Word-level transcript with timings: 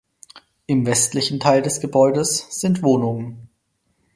Im 0.65 0.87
westlichen 0.87 1.39
Teil 1.39 1.61
des 1.61 1.79
Gebäudes 1.79 2.47
sind 2.59 2.81
Wohnungen. 2.81 3.49